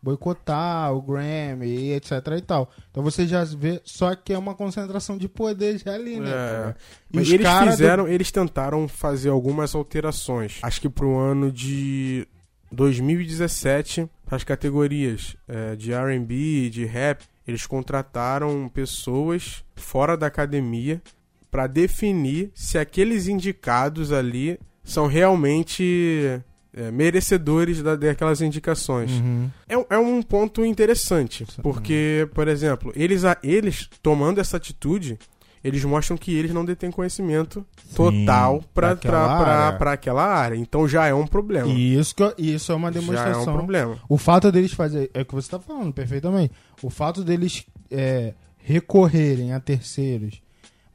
boicotar 0.03 0.93
o 0.93 1.03
Grammy, 1.03 1.93
etc 1.93 2.11
e 2.37 2.41
tal. 2.41 2.71
Então 2.91 3.03
você 3.03 3.27
já 3.27 3.45
vê, 3.45 3.81
só 3.85 4.15
que 4.15 4.33
é 4.33 4.39
uma 4.39 4.55
concentração 4.55 5.19
de 5.19 5.29
poder 5.29 5.79
já 5.79 5.95
ali, 5.95 6.21
né? 6.21 6.31
É. 6.31 6.75
Mas 7.13 7.31
eles 7.31 7.47
fizeram, 7.71 8.05
do... 8.05 8.11
eles 8.11 8.31
tentaram 8.31 8.87
fazer 8.89 9.31
algumas 9.31 9.75
alterações. 9.75 10.59
Acho 10.63 10.81
que 10.81 10.89
pro 10.89 11.19
ano 11.19 11.51
de 11.51 12.27
2017, 12.71 14.09
as 14.31 14.45
categorias 14.45 15.37
é, 15.49 15.75
de 15.75 15.93
R&B, 15.93 16.71
de 16.71 16.85
rap, 16.85 17.25
eles 17.47 17.67
contrataram 17.67 18.69
pessoas 18.69 19.65
fora 19.75 20.17
da 20.17 20.27
academia 20.27 21.03
para 21.51 21.67
definir 21.67 22.51
se 22.55 22.79
aqueles 22.79 23.27
indicados 23.27 24.13
ali 24.13 24.61
são 24.89 25.07
realmente 25.07 26.41
é, 26.73 26.91
merecedores 26.91 27.83
da, 27.83 27.95
daquelas 27.95 28.41
indicações. 28.41 29.11
Uhum. 29.13 29.51
É, 29.69 29.95
é, 29.95 29.99
um 29.99 30.23
ponto 30.23 30.65
interessante, 30.65 31.47
porque, 31.63 32.29
por 32.35 32.49
exemplo, 32.49 32.91
eles, 32.97 33.23
eles 33.43 33.89
tomando 34.03 34.41
essa 34.41 34.57
atitude, 34.57 35.19
eles 35.63 35.85
mostram 35.85 36.17
que 36.17 36.35
eles 36.35 36.53
não 36.55 36.65
detêm 36.65 36.91
conhecimento 36.91 37.67
Sim, 37.85 37.95
total 37.95 38.65
para 38.73 39.93
aquela 39.93 40.25
área. 40.25 40.57
Então 40.57 40.89
já 40.89 41.07
é 41.07 41.13
um 41.13 41.27
problema. 41.27 41.69
E 41.69 41.95
isso, 41.95 42.15
isso 42.39 42.73
é 42.73 42.75
uma 42.75 42.91
demonstração. 42.91 43.45
Já 43.45 43.51
é 43.51 43.55
um 43.55 43.57
problema. 43.57 43.99
O 44.09 44.17
fato 44.17 44.51
deles 44.51 44.73
fazer. 44.73 45.11
É 45.13 45.21
o 45.21 45.27
que 45.27 45.35
você 45.35 45.49
está 45.49 45.59
falando 45.59 45.93
perfeitamente. 45.93 46.55
O 46.83 46.89
fato 46.89 47.23
deles 47.23 47.67
é, 47.91 48.33
recorrerem 48.57 49.53
a 49.53 49.61
terceiros 49.61 50.41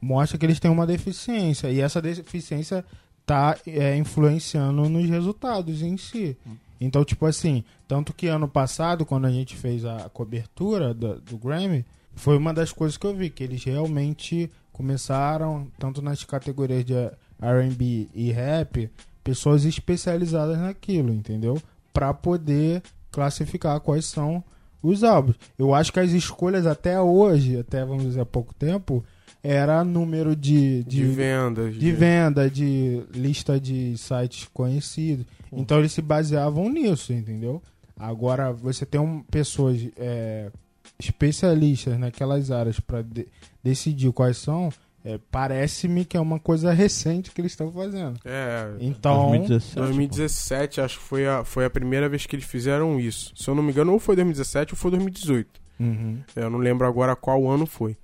mostra 0.04 0.36
que 0.36 0.44
eles 0.44 0.60
têm 0.60 0.70
uma 0.70 0.86
deficiência. 0.86 1.70
E 1.70 1.80
essa 1.80 2.00
deficiência 2.00 2.84
tá 3.26 3.56
é, 3.66 3.96
influenciando 3.96 4.88
nos 4.88 5.08
resultados 5.08 5.82
em 5.82 5.96
si. 5.96 6.36
Então, 6.80 7.04
tipo 7.04 7.24
assim, 7.26 7.64
tanto 7.88 8.12
que 8.12 8.26
ano 8.26 8.48
passado, 8.48 9.06
quando 9.06 9.26
a 9.26 9.30
gente 9.30 9.56
fez 9.56 9.84
a 9.84 10.08
cobertura 10.10 10.92
do, 10.92 11.20
do 11.20 11.38
Grammy, 11.38 11.84
foi 12.14 12.36
uma 12.36 12.52
das 12.52 12.72
coisas 12.72 12.96
que 12.96 13.06
eu 13.06 13.14
vi, 13.14 13.30
que 13.30 13.42
eles 13.42 13.64
realmente 13.64 14.50
começaram, 14.72 15.68
tanto 15.78 16.02
nas 16.02 16.24
categorias 16.24 16.84
de 16.84 16.94
R&B 17.40 18.08
e 18.14 18.30
rap, 18.30 18.90
pessoas 19.22 19.64
especializadas 19.64 20.58
naquilo, 20.58 21.12
entendeu? 21.12 21.60
Para 21.92 22.12
poder 22.12 22.82
classificar 23.10 23.80
quais 23.80 24.04
são 24.04 24.42
os 24.82 25.02
álbuns. 25.02 25.36
Eu 25.58 25.74
acho 25.74 25.92
que 25.92 26.00
as 26.00 26.10
escolhas 26.10 26.66
até 26.66 27.00
hoje, 27.00 27.58
até 27.58 27.84
vamos 27.84 28.04
dizer 28.04 28.20
há 28.20 28.26
pouco 28.26 28.52
tempo, 28.54 29.04
era 29.44 29.84
número 29.84 30.34
de, 30.34 30.82
de, 30.84 30.96
de 30.96 31.04
vendas. 31.04 31.74
De, 31.74 31.78
de 31.78 31.92
venda, 31.92 32.48
de 32.48 33.02
lista 33.14 33.60
de 33.60 33.96
sites 33.98 34.48
conhecidos. 34.54 35.26
Então 35.52 35.78
eles 35.78 35.92
se 35.92 36.00
baseavam 36.00 36.70
nisso, 36.70 37.12
entendeu? 37.12 37.62
Agora 37.94 38.50
você 38.52 38.86
tem 38.86 38.98
um, 38.98 39.20
pessoas 39.22 39.86
é, 39.98 40.50
especialistas 40.98 41.98
naquelas 41.98 42.50
áreas 42.50 42.80
para 42.80 43.02
de, 43.02 43.28
decidir 43.62 44.10
quais 44.12 44.38
são. 44.38 44.72
É, 45.04 45.20
Parece-me 45.30 46.06
que 46.06 46.16
é 46.16 46.20
uma 46.20 46.40
coisa 46.40 46.72
recente 46.72 47.30
que 47.30 47.38
eles 47.38 47.52
estão 47.52 47.70
fazendo. 47.70 48.18
É, 48.24 48.72
então 48.80 49.28
2017, 49.28 49.76
2017 49.76 50.80
acho 50.80 50.98
que 50.98 51.04
foi 51.04 51.28
a, 51.28 51.44
foi 51.44 51.66
a 51.66 51.70
primeira 51.70 52.08
vez 52.08 52.24
que 52.24 52.34
eles 52.34 52.46
fizeram 52.46 52.98
isso. 52.98 53.30
Se 53.36 53.48
eu 53.48 53.54
não 53.54 53.62
me 53.62 53.70
engano, 53.70 53.92
ou 53.92 53.98
foi 53.98 54.16
2017 54.16 54.72
ou 54.72 54.78
foi 54.78 54.90
2018. 54.92 55.60
Uhum. 55.78 56.18
Eu 56.34 56.48
não 56.48 56.58
lembro 56.58 56.86
agora 56.86 57.14
qual 57.14 57.46
ano 57.46 57.66
foi. 57.66 57.94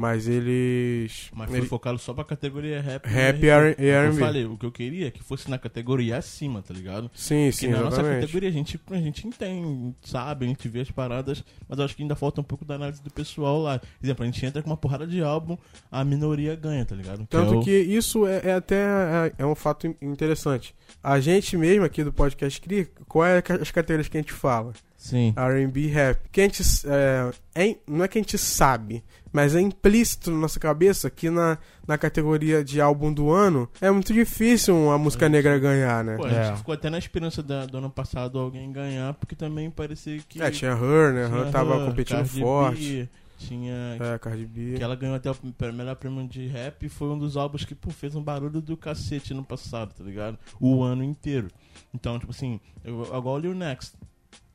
Mas 0.00 0.26
eles. 0.26 1.30
Mas 1.34 1.50
foi 1.50 1.58
ele... 1.58 1.66
focado 1.66 1.98
só 1.98 2.14
pra 2.14 2.24
categoria 2.24 2.80
rap. 2.80 3.06
Rap 3.06 3.42
e 3.42 3.50
R&B. 3.50 3.86
Eu 3.86 4.12
falei, 4.14 4.46
o 4.46 4.56
que 4.56 4.64
eu 4.64 4.72
queria 4.72 5.08
é 5.08 5.10
que 5.10 5.22
fosse 5.22 5.50
na 5.50 5.58
categoria 5.58 6.16
acima, 6.16 6.62
tá 6.62 6.72
ligado? 6.72 7.10
Sim, 7.12 7.50
Porque 7.50 7.52
sim, 7.52 7.66
na 7.66 7.80
exatamente. 7.80 8.02
nossa 8.02 8.20
categoria 8.20 8.48
a 8.48 8.52
gente, 8.52 8.80
a 8.90 8.96
gente 8.96 9.28
entende, 9.28 9.94
sabe, 10.00 10.46
a 10.46 10.48
gente 10.48 10.66
vê 10.70 10.80
as 10.80 10.90
paradas, 10.90 11.44
mas 11.68 11.78
eu 11.78 11.84
acho 11.84 11.94
que 11.94 12.00
ainda 12.00 12.16
falta 12.16 12.40
um 12.40 12.44
pouco 12.44 12.64
da 12.64 12.76
análise 12.76 13.02
do 13.02 13.10
pessoal 13.10 13.60
lá. 13.60 13.78
Por 13.78 14.06
exemplo, 14.06 14.22
a 14.22 14.26
gente 14.26 14.46
entra 14.46 14.62
com 14.62 14.70
uma 14.70 14.76
porrada 14.76 15.06
de 15.06 15.22
álbum, 15.22 15.58
a 15.92 16.02
minoria 16.02 16.56
ganha, 16.56 16.86
tá 16.86 16.94
ligado? 16.94 17.26
Tanto 17.26 17.50
que, 17.50 17.54
é 17.54 17.58
o... 17.58 17.62
que 17.62 17.92
isso 17.92 18.26
é, 18.26 18.40
é 18.42 18.54
até 18.54 18.76
é, 18.76 19.32
é, 19.36 19.44
um 19.44 19.54
fato 19.54 19.86
interessante. 20.00 20.74
A 21.02 21.20
gente 21.20 21.58
mesmo 21.58 21.84
aqui 21.84 22.02
do 22.02 22.10
podcast 22.10 22.58
Cria, 22.58 22.88
qual 23.06 23.26
é 23.26 23.42
as 23.60 23.70
categorias 23.70 24.08
que 24.08 24.16
a 24.16 24.20
gente 24.22 24.32
fala? 24.32 24.72
Sim. 25.00 25.32
R&B 25.34 25.86
rap. 25.86 26.28
Que 26.30 26.42
a 26.42 26.44
gente, 26.44 26.62
é, 26.86 27.30
é, 27.54 27.76
não 27.88 28.04
é 28.04 28.08
que 28.08 28.18
a 28.18 28.20
gente 28.20 28.36
sabe, 28.36 29.02
mas 29.32 29.54
é 29.54 29.60
implícito 29.60 30.30
na 30.30 30.36
nossa 30.36 30.60
cabeça 30.60 31.08
que 31.08 31.30
na, 31.30 31.56
na 31.88 31.96
categoria 31.96 32.62
de 32.62 32.82
álbum 32.82 33.10
do 33.10 33.30
ano 33.30 33.66
é 33.80 33.90
muito 33.90 34.12
difícil 34.12 34.90
a 34.90 34.98
música 34.98 35.26
negra 35.26 35.58
ganhar, 35.58 36.04
né? 36.04 36.18
Pô, 36.18 36.26
a 36.26 36.28
gente 36.28 36.58
ficou 36.58 36.74
até 36.74 36.90
na 36.90 36.98
esperança 36.98 37.42
da, 37.42 37.64
do 37.64 37.78
ano 37.78 37.88
passado 37.88 38.38
alguém 38.38 38.70
ganhar, 38.70 39.14
porque 39.14 39.34
também 39.34 39.70
parecia 39.70 40.18
que. 40.28 40.42
É, 40.42 40.50
tinha 40.50 40.72
Her, 40.72 41.14
né? 41.14 41.24
Her 41.24 41.50
tava 41.50 41.76
Her, 41.76 41.86
competindo 41.86 42.18
Cardi 42.18 42.40
forte. 42.40 42.78
B, 42.78 43.08
tinha. 43.38 43.96
É, 43.98 44.18
Cardi 44.18 44.44
B. 44.44 44.74
Que 44.76 44.82
ela 44.82 44.94
ganhou 44.94 45.16
até 45.16 45.30
o 45.30 45.72
melhor 45.72 45.96
prêmio 45.96 46.28
de 46.28 46.46
rap 46.46 46.84
e 46.84 46.90
foi 46.90 47.08
um 47.08 47.18
dos 47.18 47.38
álbuns 47.38 47.64
que, 47.64 47.74
pô, 47.74 47.90
fez 47.90 48.14
um 48.14 48.22
barulho 48.22 48.60
do 48.60 48.76
cacete 48.76 49.32
no 49.32 49.42
passado, 49.42 49.94
tá 49.94 50.04
ligado? 50.04 50.38
O 50.60 50.82
ano 50.82 51.02
inteiro. 51.02 51.48
Então, 51.94 52.18
tipo 52.18 52.30
assim, 52.30 52.60
eu, 52.84 53.02
igual 53.02 53.36
o 53.36 53.54
Next. 53.54 53.96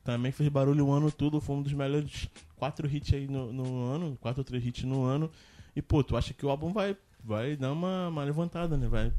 Também 0.06 0.30
fez 0.32 0.48
barulho 0.48 0.86
o 0.86 0.92
ano 0.92 1.10
todo, 1.10 1.40
foi 1.40 1.56
um 1.56 1.62
dos 1.62 1.72
melhores 1.72 2.28
quatro 2.56 2.86
hits 2.88 3.12
aí 3.12 3.26
no, 3.26 3.52
no 3.52 3.84
ano, 3.92 4.16
quatro 4.20 4.40
ou 4.40 4.44
três 4.44 4.64
hits 4.64 4.84
no 4.84 5.02
ano. 5.04 5.28
E, 5.74 5.82
pô, 5.82 6.02
tu 6.04 6.16
acha 6.16 6.32
que 6.32 6.46
o 6.46 6.48
álbum 6.48 6.72
vai, 6.72 6.96
vai 7.22 7.56
dar 7.56 7.72
uma, 7.72 8.08
uma 8.08 8.22
levantada, 8.24 8.76
né? 8.76 8.86
Vai 8.88 9.12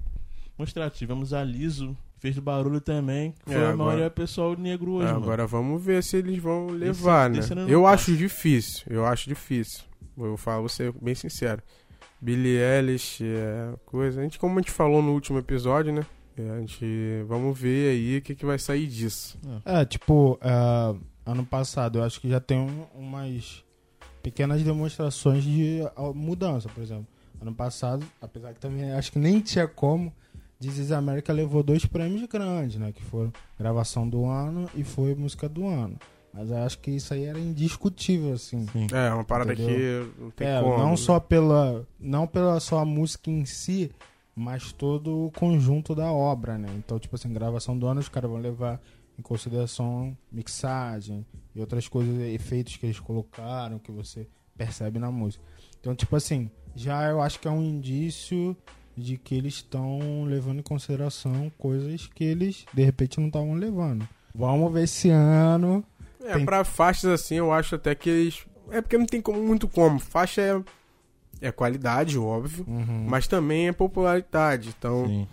mostrar. 0.57 0.89
Tivemos 0.89 1.33
a 1.33 1.43
Liso, 1.43 1.95
fez 2.19 2.39
barulho 2.39 2.79
também. 2.81 3.35
Foi 3.45 3.53
É, 3.53 3.57
a 3.57 3.61
agora- 3.69 3.75
maioria 3.77 4.09
pessoal 4.09 4.55
negro 4.57 4.93
hoje, 4.93 5.09
É, 5.09 5.11
mano. 5.11 5.23
agora 5.25 5.45
vamos 5.45 5.83
ver 5.83 6.01
se 6.01 6.17
eles 6.17 6.39
vão 6.41 6.67
levar, 6.67 7.29
desse 7.29 7.53
né? 7.53 7.63
não 7.63 7.69
Eu 7.69 7.83
passa. 7.83 7.93
acho 7.95 8.15
difícil, 8.17 8.83
eu 8.89 9.05
acho 9.05 9.27
difícil. 9.29 9.83
Eu 10.17 10.35
falo, 10.37 10.61
vou 10.61 10.69
ser 10.69 10.91
bem 10.93 11.13
sincero. 11.13 11.61
Billie 12.19 12.57
Eilish 12.57 13.23
é 13.23 13.73
coisa. 13.85 14.19
A 14.21 14.23
gente, 14.23 14.39
como 14.39 14.57
a 14.57 14.61
gente 14.61 14.71
falou 14.71 15.01
no 15.03 15.11
último 15.11 15.37
episódio, 15.37 15.93
né? 15.93 16.03
É, 16.37 16.49
a 16.51 16.59
gente. 16.59 16.85
Vamos 17.27 17.57
ver 17.59 17.91
aí 17.91 18.17
o 18.17 18.21
que, 18.21 18.35
que 18.35 18.45
vai 18.45 18.59
sair 18.59 18.87
disso. 18.87 19.37
É, 19.65 19.83
tipo, 19.85 20.37
é, 20.41 20.95
ano 21.25 21.45
passado 21.45 21.99
eu 21.99 22.03
acho 22.03 22.19
que 22.21 22.29
já 22.29 22.39
tem 22.39 22.59
um- 22.59 22.85
umas 22.95 23.63
pequenas 24.21 24.61
demonstrações 24.63 25.43
de 25.43 25.79
mudança, 26.15 26.69
por 26.69 26.83
exemplo. 26.83 27.07
Ano 27.41 27.53
passado, 27.53 28.05
apesar 28.21 28.53
que 28.53 28.59
também 28.59 28.91
acho 28.93 29.11
que 29.11 29.19
nem 29.19 29.39
tinha 29.39 29.67
como, 29.67 30.11
This 30.59 30.77
is 30.79 30.91
America 30.91 31.31
levou 31.31 31.61
dois 31.61 31.85
prêmios 31.85 32.27
grandes, 32.27 32.77
né? 32.79 32.91
Que 32.91 33.03
foram 33.03 33.31
gravação 33.59 34.09
do 34.09 34.25
ano 34.25 34.67
e 34.75 34.83
foi 34.83 35.13
música 35.13 35.47
do 35.47 35.67
ano. 35.67 35.97
Mas 36.33 36.49
eu 36.49 36.57
acho 36.57 36.79
que 36.79 36.91
isso 36.91 37.13
aí 37.13 37.25
era 37.25 37.39
indiscutível, 37.39 38.33
assim. 38.33 38.65
Sim. 38.73 38.87
É, 38.91 39.11
uma 39.13 39.23
parada 39.23 39.53
Entendeu? 39.53 40.11
que 40.15 40.21
não 40.21 40.29
tem 40.31 40.47
É, 40.47 40.59
como. 40.61 40.77
não 40.79 40.97
só 40.97 41.19
pela 41.19 41.85
não 41.99 42.25
pela 42.27 42.59
só 42.59 42.79
a 42.79 42.85
música 42.85 43.29
em 43.29 43.45
si, 43.45 43.91
mas 44.37 44.71
todo 44.71 45.25
o 45.25 45.31
conjunto 45.31 45.95
da 45.95 46.11
obra, 46.11 46.57
né? 46.57 46.69
Então, 46.77 46.99
tipo 46.99 47.15
assim, 47.15 47.33
gravação 47.33 47.77
do 47.77 47.87
ano 47.87 47.99
os 47.99 48.07
caras 48.07 48.29
vão 48.29 48.39
levar 48.39 48.79
em 49.17 49.21
consideração 49.23 50.15
mixagem 50.31 51.25
e 51.55 51.59
outras 51.59 51.87
coisas, 51.87 52.15
efeitos 52.19 52.77
que 52.77 52.85
eles 52.85 52.99
colocaram, 52.99 53.79
que 53.79 53.91
você 53.91 54.27
percebe 54.55 54.99
na 54.99 55.09
música. 55.11 55.43
Então, 55.79 55.95
tipo 55.95 56.15
assim, 56.15 56.51
já 56.75 57.09
eu 57.09 57.19
acho 57.21 57.39
que 57.39 57.47
é 57.47 57.51
um 57.51 57.63
indício 57.63 58.55
de 58.95 59.17
que 59.17 59.33
eles 59.35 59.55
estão 59.55 60.23
levando 60.25 60.59
em 60.59 60.63
consideração 60.63 61.51
coisas 61.57 62.07
que 62.07 62.23
eles 62.23 62.65
de 62.73 62.83
repente 62.83 63.19
não 63.19 63.27
estavam 63.27 63.53
levando. 63.55 64.07
Vamos 64.35 64.71
ver 64.71 64.83
esse 64.83 65.09
ano. 65.09 65.83
É, 66.23 66.33
tem- 66.33 66.45
pra 66.45 66.63
faixas 66.63 67.09
assim, 67.11 67.35
eu 67.35 67.51
acho 67.51 67.73
até 67.75 67.95
que 67.95 68.09
eles. 68.09 68.45
É 68.69 68.81
porque 68.81 68.97
não 68.97 69.05
tem 69.05 69.21
como, 69.21 69.41
muito 69.41 69.67
como. 69.67 69.97
Faixa 69.99 70.41
é, 70.41 70.61
é 71.41 71.51
qualidade, 71.51 72.17
óbvio. 72.17 72.65
Uhum. 72.67 73.05
Mas 73.07 73.27
também 73.27 73.67
é 73.67 73.71
popularidade. 73.71 74.73
Então, 74.77 75.27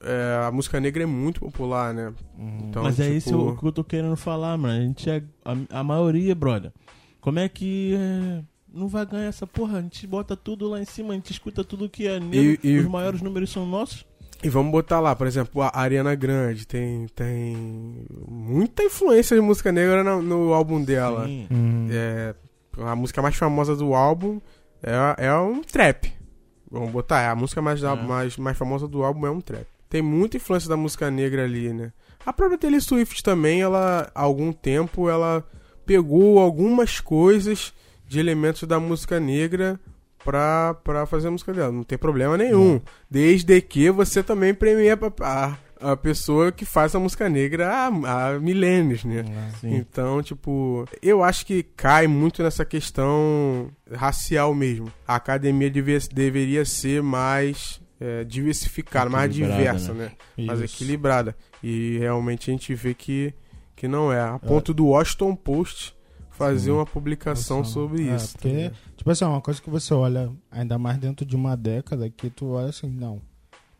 é, 0.00 0.46
a 0.46 0.50
música 0.52 0.78
negra 0.80 1.02
é 1.02 1.06
muito 1.06 1.40
popular, 1.40 1.92
né? 1.94 2.12
Uhum. 2.38 2.66
Então, 2.68 2.82
Mas 2.82 2.98
é 3.00 3.04
tipo, 3.04 3.16
isso 3.16 3.38
o 3.38 3.56
que 3.56 3.66
eu 3.66 3.72
tô 3.72 3.82
querendo 3.84 4.16
falar, 4.16 4.56
mano. 4.56 4.78
A 4.78 4.84
gente 4.84 5.08
é. 5.10 5.22
A, 5.44 5.80
a 5.80 5.84
maioria, 5.84 6.34
brother. 6.34 6.72
Como 7.20 7.38
é 7.38 7.48
que. 7.48 7.94
é, 7.98 8.42
não 8.72 8.86
vai 8.88 9.04
ganhar 9.04 9.26
essa 9.28 9.46
porra? 9.46 9.78
A 9.78 9.82
gente 9.82 10.06
bota 10.06 10.36
tudo 10.36 10.68
lá 10.68 10.80
em 10.80 10.84
cima, 10.84 11.12
a 11.12 11.16
gente 11.16 11.32
escuta 11.32 11.64
tudo 11.64 11.88
que 11.88 12.06
é 12.06 12.20
negro. 12.20 12.60
E- 12.62 12.68
e- 12.74 12.78
Os 12.78 12.86
maiores 12.86 13.20
números 13.22 13.50
são 13.50 13.66
nossos. 13.66 14.06
E 14.40 14.48
vamos 14.48 14.70
botar 14.70 15.00
lá, 15.00 15.16
por 15.16 15.26
exemplo, 15.26 15.60
a 15.62 15.70
Ariana 15.74 16.14
Grande 16.14 16.64
tem, 16.64 17.08
tem 17.08 17.56
muita 18.28 18.84
influência 18.84 19.34
de 19.34 19.40
música 19.42 19.72
negra 19.72 20.04
no, 20.04 20.22
no 20.22 20.52
álbum 20.54 20.80
dela. 20.80 21.26
Sim. 21.26 21.48
Uhum. 21.50 21.88
É, 21.90 22.34
a 22.78 22.94
música 22.94 23.20
mais 23.20 23.34
famosa 23.34 23.74
do 23.74 23.94
álbum 23.94 24.40
é, 24.82 25.26
é 25.26 25.34
um 25.34 25.62
trap. 25.62 26.12
Vamos 26.70 26.90
botar, 26.90 27.20
é, 27.22 27.28
a 27.28 27.34
música 27.34 27.62
mais, 27.62 27.82
É. 27.82 27.94
mais, 27.94 28.36
mais 28.36 28.56
famosa 28.56 28.86
do 28.86 29.02
álbum 29.02 29.26
é 29.26 29.30
um 29.30 29.40
trap. 29.40 29.66
Tem 29.88 30.02
muita 30.02 30.36
influência 30.36 30.68
da 30.68 30.76
música 30.76 31.10
negra 31.10 31.44
ali, 31.44 31.72
né? 31.72 31.92
A 32.26 32.32
própria 32.32 32.58
Taylor 32.58 32.80
Swift 32.80 33.22
também, 33.22 33.62
ela, 33.62 34.10
há 34.14 34.20
algum 34.22 34.52
tempo, 34.52 35.08
ela 35.08 35.42
pegou 35.86 36.38
algumas 36.38 37.00
coisas 37.00 37.72
de 38.06 38.20
elementos 38.20 38.64
da 38.64 38.78
música 38.78 39.18
negra 39.18 39.80
pra, 40.22 40.74
pra 40.84 41.06
fazer 41.06 41.28
a 41.28 41.30
música 41.30 41.54
dela. 41.54 41.72
Não 41.72 41.84
tem 41.84 41.96
problema 41.96 42.36
nenhum. 42.36 42.80
Desde 43.10 43.58
que 43.62 43.90
você 43.90 44.22
também 44.22 44.52
premia 44.52 44.98
a, 45.22 45.56
a, 45.80 45.96
pessoa 45.96 46.52
que 46.52 46.64
faz 46.64 46.94
a 46.94 46.98
música 46.98 47.28
negra 47.28 47.68
há, 47.70 47.86
há 47.86 48.38
milênios, 48.38 49.04
né? 49.04 49.24
Sim. 49.60 49.74
Então, 49.76 50.22
tipo, 50.22 50.84
eu 51.02 51.22
acho 51.22 51.44
que 51.46 51.62
cai 51.62 52.06
muito 52.06 52.42
nessa 52.42 52.64
questão 52.64 53.70
racial 53.92 54.54
mesmo. 54.54 54.92
A 55.06 55.16
academia 55.16 55.70
deveria 55.70 56.64
ser 56.64 57.02
mais 57.02 57.80
é, 58.00 58.24
diversificada, 58.24 59.10
mais 59.10 59.32
diversa, 59.32 59.92
né? 59.92 60.12
né? 60.36 60.44
Mais 60.46 60.60
equilibrada. 60.60 61.36
E 61.62 61.98
realmente 61.98 62.50
a 62.50 62.52
gente 62.52 62.74
vê 62.74 62.94
que, 62.94 63.34
que 63.74 63.88
não 63.88 64.12
é. 64.12 64.20
A 64.20 64.38
ponto 64.38 64.72
do 64.72 64.86
Washington 64.86 65.34
Post 65.34 65.96
fazer 66.30 66.66
Sim. 66.66 66.70
uma 66.70 66.86
publicação 66.86 67.58
Noção. 67.58 67.72
sobre 67.82 68.08
É, 68.08 68.14
isso. 68.14 68.34
tá 68.34 68.38
porque, 68.42 68.48
ligado? 68.56 68.76
tipo 68.96 69.10
assim, 69.10 69.24
é 69.24 69.28
uma 69.28 69.40
coisa 69.40 69.60
que 69.60 69.68
você 69.68 69.92
olha, 69.92 70.30
ainda 70.50 70.78
mais 70.78 70.96
dentro 70.96 71.26
de 71.26 71.34
uma 71.34 71.56
década, 71.56 72.08
que 72.08 72.30
tu 72.30 72.50
olha 72.50 72.68
assim, 72.68 72.88
não, 72.88 73.20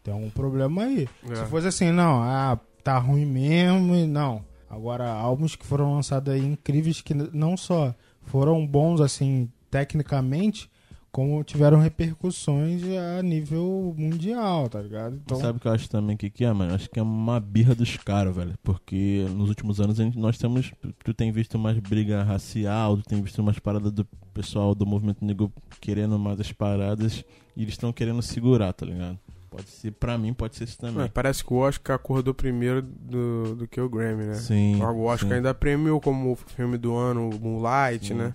tem 0.09 0.13
algum 0.13 0.31
problema 0.31 0.85
aí. 0.85 1.07
É. 1.29 1.35
Se 1.37 1.45
fosse 1.47 1.67
assim, 1.67 1.91
não, 1.91 2.23
ah, 2.23 2.59
tá 2.83 2.99
ruim 2.99 3.27
mesmo, 3.27 3.95
e 3.95 4.07
não. 4.07 4.43
Agora, 4.71 5.11
álbuns 5.11 5.55
que 5.55 5.67
foram 5.67 5.95
lançados 5.95 6.33
aí 6.33 6.45
incríveis, 6.45 7.01
que 7.01 7.15
não 7.15 7.57
só 7.57 7.95
foram 8.23 8.67
bons, 8.67 9.01
assim, 9.01 9.51
tecnicamente, 9.71 10.71
como 11.11 11.43
tiveram 11.43 11.79
repercussões 11.79 12.83
a 13.19 13.23
nível 13.23 13.95
mundial, 13.97 14.69
tá 14.69 14.81
ligado? 14.81 15.17
Então, 15.17 15.39
Sabe 15.41 15.57
o 15.59 15.61
que 15.61 15.67
eu 15.69 15.73
acho 15.73 15.89
também 15.89 16.17
que, 16.17 16.29
que 16.29 16.45
é, 16.45 16.53
mano? 16.53 16.75
Acho 16.75 16.89
que 16.91 16.99
é 16.99 17.03
uma 17.03 17.41
birra 17.41 17.75
dos 17.75 17.97
caras, 17.97 18.35
velho. 18.35 18.55
Porque 18.63 19.27
nos 19.35 19.49
últimos 19.49 19.81
anos 19.81 19.99
a 19.99 20.05
gente- 20.05 20.19
nós 20.19 20.37
temos. 20.37 20.71
Tu 21.03 21.15
tem 21.15 21.33
visto 21.33 21.59
mais 21.59 21.79
briga 21.79 22.23
racial, 22.23 22.97
tu 22.99 23.05
tem 23.05 23.23
visto 23.23 23.43
mais 23.43 23.59
paradas 23.59 23.91
do 23.91 24.05
pessoal 24.35 24.75
do 24.75 24.85
movimento 24.87 25.25
negro 25.25 25.51
querendo 25.81 26.19
mais 26.19 26.39
as 26.41 26.53
paradas 26.53 27.25
e 27.57 27.63
eles 27.63 27.75
estão 27.75 27.91
querendo 27.93 28.21
segurar, 28.23 28.73
tá 28.75 28.85
ligado? 28.85 29.19
Pode 29.51 29.69
ser, 29.71 29.93
pra 29.93 30.19
mim, 30.19 30.35
pode 30.35 30.57
ser 30.57 30.65
isso 30.65 30.79
também. 30.79 31.05
É, 31.05 31.09
parece 31.09 31.43
que 31.45 31.53
o 31.53 31.57
Oscar 31.57 31.97
acordou 31.97 32.35
primeiro 32.35 32.83
do, 32.83 33.55
do 33.57 33.67
que 33.69 33.81
o 33.81 33.89
Grammy, 33.89 34.25
né? 34.27 34.35
Sim. 34.35 34.83
O 34.83 35.05
Oscar 35.05 35.29
sim. 35.31 35.35
ainda 35.37 35.55
premiou 35.55 36.01
como 36.01 36.37
filme 36.37 36.77
do 36.77 36.95
ano 36.97 37.31
o 37.31 37.41
Moonlight, 37.41 38.09
Sim. 38.09 38.15
né? 38.15 38.35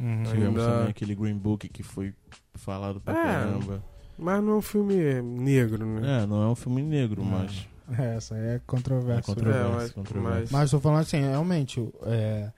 uhum. 0.00 0.22
Tivemos 0.24 0.60
ainda- 0.62 0.72
também 0.76 0.90
aquele 0.90 1.14
Green 1.14 1.36
Book 1.36 1.68
que 1.68 1.82
foi 1.82 2.14
falado 2.54 3.00
pra 3.00 3.12
É. 3.12 3.22
caramba. 3.22 3.82
Mas 4.18 4.42
não 4.44 4.52
é 4.52 4.56
um 4.56 4.62
filme 4.62 4.94
negro, 5.22 5.84
né? 5.84 6.22
É, 6.22 6.26
não 6.26 6.42
é 6.42 6.46
um 6.48 6.54
filme 6.54 6.80
negro, 6.82 7.22
Não. 7.24 7.30
mas. 7.30 7.66
É, 7.98 8.14
essa 8.16 8.34
aí 8.36 8.40
é 8.56 8.60
controversa. 8.66 9.32
É 9.32 9.34
controverso, 9.34 9.68
É, 9.68 9.74
mas- 9.74 9.90
controverso. 9.90 10.38
mas- 10.40 10.50
Mas 10.52 10.70
tô 10.70 10.78
falando 10.80 11.00
assim, 11.00 11.20
realmente, 11.20 11.92
é, 12.04 12.50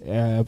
é 0.00 0.44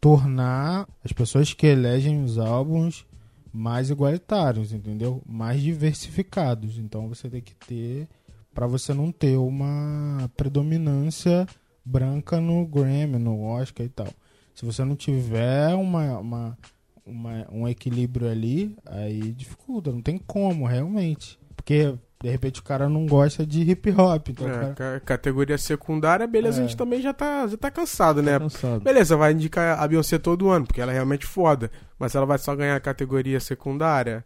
tornar 0.00 0.88
as 1.04 1.12
pessoas 1.12 1.52
que 1.54 1.66
elegem 1.66 2.22
os 2.24 2.38
álbuns 2.38 3.06
mais 3.52 3.90
igualitários, 3.90 4.72
entendeu? 4.72 5.22
Mais 5.26 5.60
diversificados. 5.62 6.78
Então 6.78 7.08
você 7.08 7.28
tem 7.28 7.40
que 7.40 7.54
ter 7.54 8.08
pra 8.54 8.66
você 8.66 8.92
não 8.94 9.12
ter 9.12 9.36
uma 9.36 10.30
predominância 10.36 11.46
branca 11.84 12.40
no 12.40 12.66
Grammy, 12.66 13.18
no 13.18 13.42
Oscar 13.42 13.86
e 13.86 13.88
tal. 13.88 14.08
Se 14.54 14.64
você 14.64 14.84
não 14.84 14.96
tiver 14.96 15.74
uma, 15.74 16.18
uma, 16.18 16.58
uma- 17.06 17.46
um 17.52 17.68
equilíbrio 17.68 18.28
ali, 18.28 18.76
aí 18.84 19.32
dificulta, 19.32 19.92
não 19.92 20.02
tem 20.02 20.18
como, 20.18 20.66
realmente. 20.66 21.38
Porque 21.54 21.94
de 22.22 22.28
repente 22.28 22.60
o 22.60 22.64
cara 22.64 22.88
não 22.88 23.06
gosta 23.06 23.46
de 23.46 23.60
hip 23.62 23.90
hop, 23.92 24.28
então 24.30 24.46
o 24.46 24.50
É, 24.50 24.52
cara- 24.52 24.74
ca- 24.74 25.00
categoria 25.00 25.56
secundária, 25.56 26.26
beleza, 26.26 26.60
É. 26.60 26.64
a 26.64 26.66
gente 26.66 26.76
também 26.76 27.00
já 27.00 27.12
tá, 27.12 27.46
já 27.46 27.56
tá 27.56 27.70
cansado, 27.70 28.20
né? 28.22 28.38
Cansado. 28.38 28.80
Beleza, 28.80 29.16
vai 29.16 29.32
indicar 29.32 29.78
a 29.78 29.86
Beyoncé 29.86 30.18
todo 30.18 30.48
ano, 30.50 30.66
porque 30.66 30.80
ela 30.80 30.90
é 30.90 30.94
realmente 30.94 31.24
foda. 31.26 31.70
Mas 31.98 32.14
ela 32.14 32.26
vai 32.26 32.38
só 32.38 32.54
ganhar 32.56 32.74
a 32.76 32.80
categoria 32.80 33.38
secundária. 33.38 34.24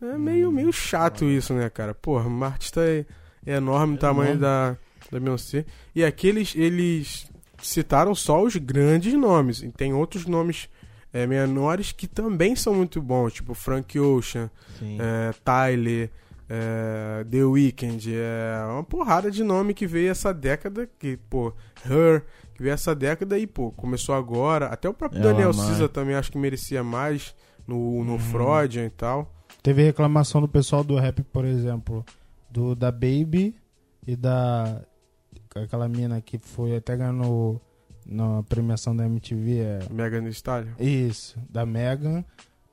É 0.00 0.16
meio, 0.18 0.50
meio 0.50 0.72
chato 0.72 1.24
isso, 1.26 1.52
né, 1.54 1.68
cara? 1.70 1.94
Porra, 1.94 2.26
uma 2.26 2.46
artista 2.46 2.80
é, 2.82 3.04
é 3.44 3.54
enorme 3.56 3.94
o 3.94 3.96
É 3.96 3.98
tamanho 4.00 4.34
enorme. 4.34 4.40
da, 4.40 4.76
da 5.12 5.20
Beyoncé. 5.20 5.64
E 5.94 6.04
aqui 6.04 6.28
eles, 6.28 7.28
citaram 7.60 8.14
só 8.14 8.42
os 8.42 8.56
grandes 8.56 9.12
nomes. 9.14 9.62
E 9.62 9.68
tem 9.70 9.92
outros 9.92 10.26
nomes 10.26 10.68
é, 11.12 11.26
menores 11.26 11.92
que 11.92 12.06
também 12.06 12.54
são 12.56 12.74
muito 12.74 13.00
bons, 13.00 13.32
tipo 13.34 13.54
Frank 13.54 13.98
Ocean, 13.98 14.50
é, 14.82 15.32
Tyler, 15.44 16.10
é, 16.48 17.24
The 17.30 17.44
Weeknd, 17.44 18.14
é 18.14 18.64
uma 18.70 18.84
porrada 18.84 19.30
de 19.30 19.42
nome 19.42 19.74
que 19.74 19.86
veio 19.86 20.10
essa 20.10 20.32
década, 20.32 20.88
que, 20.98 21.16
pô, 21.16 21.52
Her, 21.84 22.24
que 22.54 22.62
veio 22.62 22.72
essa 22.72 22.94
década 22.94 23.38
e, 23.38 23.46
pô, 23.46 23.70
começou 23.72 24.14
agora. 24.14 24.66
Até 24.66 24.88
o 24.88 24.94
próprio 24.94 25.20
Ela 25.20 25.32
Daniel 25.32 25.52
mais. 25.54 25.68
Cisa 25.70 25.88
também 25.88 26.14
acho 26.14 26.30
que 26.30 26.38
merecia 26.38 26.82
mais 26.84 27.34
no, 27.66 28.04
no 28.04 28.12
Uhum. 28.12 28.18
Freudian 28.18 28.86
e 28.86 28.90
tal. 28.90 29.32
Teve 29.62 29.82
reclamação 29.82 30.40
do 30.40 30.48
pessoal 30.48 30.84
do 30.84 30.96
rap, 30.96 31.22
por 31.24 31.44
exemplo, 31.44 32.04
do 32.50 32.74
da 32.76 32.92
Baby 32.92 33.56
e 34.06 34.14
da 34.14 34.82
aquela 35.54 35.88
mina 35.88 36.20
que 36.20 36.38
foi 36.38 36.76
até 36.76 36.96
ganhou 36.96 37.60
na 38.06 38.42
premiação 38.44 38.94
da 38.94 39.04
MTV, 39.06 39.58
é 39.58 39.78
Megan 39.90 40.20
Thee 40.22 40.30
Stallion. 40.30 40.72
isso, 40.78 41.36
da 41.50 41.66
Megan, 41.66 42.24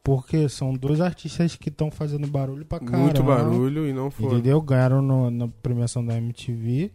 porque 0.03 0.49
são 0.49 0.73
dois 0.73 0.99
artistas 0.99 1.55
que 1.55 1.69
estão 1.69 1.89
fazendo 1.89 2.27
barulho 2.27 2.65
pra 2.65 2.79
caramba. 2.79 2.97
Muito 3.05 3.23
barulho 3.23 3.87
e 3.87 3.93
não 3.93 4.11
foi. 4.11 4.25
Entendeu? 4.25 4.61
Ganharam 4.61 5.01
no- 5.01 5.31
na 5.31 5.47
premiação 5.47 6.05
da 6.05 6.17
MTV 6.17 6.91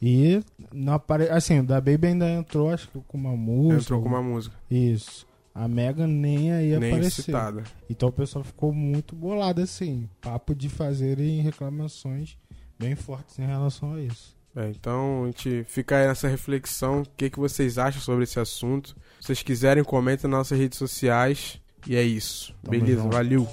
e 0.00 0.40
não 0.72 0.94
apare... 0.94 1.28
assim, 1.28 1.60
o 1.60 1.64
da 1.64 1.80
Baby 1.80 2.08
ainda 2.08 2.28
entrou 2.30 2.70
acho 2.70 2.88
que 2.88 2.98
com 3.06 3.16
uma 3.18 3.36
música. 3.36 3.82
Entrou 3.82 4.02
com 4.02 4.08
uma 4.08 4.22
música. 4.22 4.56
Isso. 4.70 5.26
A 5.54 5.66
Megan 5.68 6.06
nem 6.06 6.52
aí 6.52 6.78
Nem 6.78 6.90
apareceu. 6.92 7.24
citada. 7.24 7.64
Então 7.88 8.08
o 8.10 8.12
pessoal 8.12 8.44
ficou 8.44 8.72
muito 8.72 9.14
bolado 9.16 9.60
assim. 9.62 10.08
Papo 10.20 10.54
de 10.54 10.68
fazerem 10.68 11.40
reclamações 11.40 12.36
bem 12.78 12.94
fortes 12.94 13.38
em 13.38 13.46
relação 13.46 13.94
a 13.94 14.02
isso. 14.02 14.36
É, 14.54 14.70
então 14.70 15.24
a 15.24 15.26
gente 15.26 15.64
fica 15.64 15.96
aí 15.96 16.06
nessa 16.06 16.28
reflexão. 16.28 17.02
O 17.02 17.06
que, 17.16 17.28
que 17.30 17.38
vocês 17.38 17.76
acham 17.78 18.00
sobre 18.00 18.24
esse 18.24 18.38
assunto? 18.40 18.96
Se 19.20 19.26
vocês 19.26 19.42
quiserem, 19.42 19.84
comentem 19.84 20.30
nas 20.30 20.38
nossas 20.40 20.58
redes 20.58 20.78
sociais. 20.78 21.58
E 21.86 21.96
é 21.96 22.02
isso. 22.02 22.54
Tamo 22.62 22.78
Beleza, 22.78 23.02
junto. 23.02 23.12
valeu. 23.14 23.48